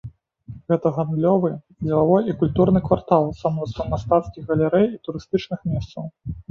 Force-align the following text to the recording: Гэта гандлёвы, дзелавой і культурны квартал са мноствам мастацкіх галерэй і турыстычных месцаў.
Гэта 0.71 0.91
гандлёвы, 0.95 1.51
дзелавой 1.83 2.21
і 2.33 2.37
культурны 2.41 2.79
квартал 2.89 3.31
са 3.43 3.47
мноствам 3.59 3.87
мастацкіх 3.97 4.43
галерэй 4.53 4.87
і 4.93 4.97
турыстычных 5.09 5.59
месцаў. 5.75 6.15